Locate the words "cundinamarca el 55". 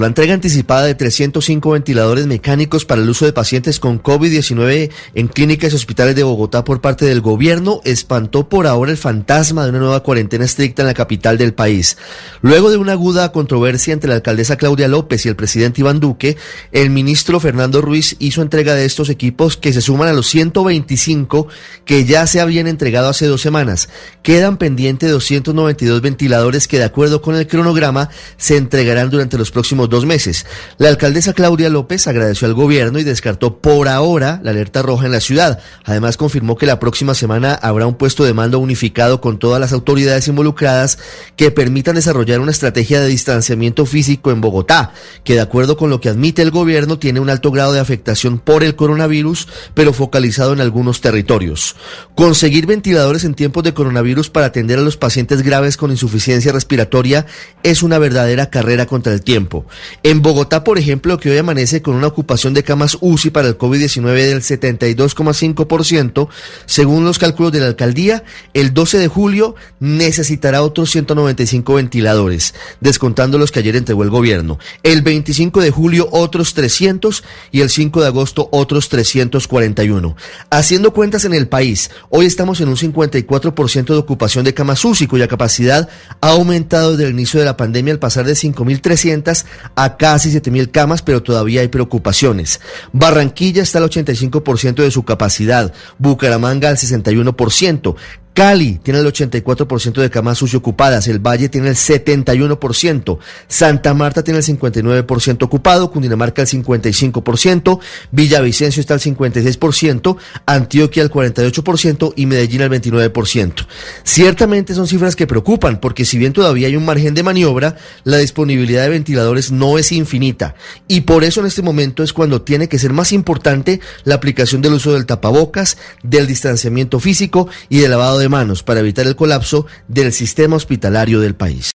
105.90-107.80